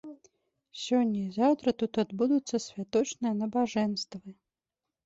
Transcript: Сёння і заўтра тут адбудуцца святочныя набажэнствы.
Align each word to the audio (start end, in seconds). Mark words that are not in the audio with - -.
Сёння 0.83 1.19
і 1.25 1.35
заўтра 1.35 1.69
тут 1.83 2.01
адбудуцца 2.05 2.63
святочныя 2.71 3.33
набажэнствы. 3.45 4.27